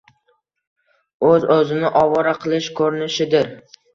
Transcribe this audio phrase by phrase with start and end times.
[1.27, 3.55] o‘z-o‘zni ovora qilish ko‘rinishidir.